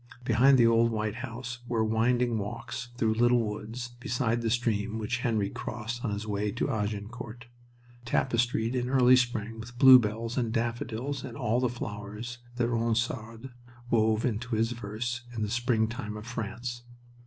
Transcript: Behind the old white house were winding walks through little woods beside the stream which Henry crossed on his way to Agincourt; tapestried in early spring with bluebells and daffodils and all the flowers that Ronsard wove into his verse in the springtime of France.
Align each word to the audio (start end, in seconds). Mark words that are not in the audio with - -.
Behind 0.23 0.57
the 0.57 0.65
old 0.65 0.89
white 0.89 1.17
house 1.17 1.59
were 1.67 1.83
winding 1.85 2.39
walks 2.39 2.89
through 2.97 3.13
little 3.13 3.43
woods 3.43 3.89
beside 3.99 4.41
the 4.41 4.49
stream 4.49 4.97
which 4.97 5.19
Henry 5.19 5.51
crossed 5.51 6.03
on 6.03 6.09
his 6.09 6.25
way 6.25 6.49
to 6.53 6.71
Agincourt; 6.71 7.45
tapestried 8.03 8.75
in 8.75 8.89
early 8.89 9.15
spring 9.15 9.59
with 9.59 9.77
bluebells 9.77 10.39
and 10.39 10.51
daffodils 10.51 11.23
and 11.23 11.37
all 11.37 11.59
the 11.59 11.69
flowers 11.69 12.39
that 12.55 12.67
Ronsard 12.69 13.51
wove 13.91 14.25
into 14.25 14.55
his 14.55 14.71
verse 14.71 15.21
in 15.35 15.43
the 15.43 15.51
springtime 15.51 16.17
of 16.17 16.25
France. 16.25 16.81